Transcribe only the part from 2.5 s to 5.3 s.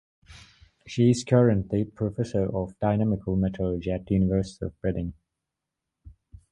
of dynamical meteorology at the University of Reading.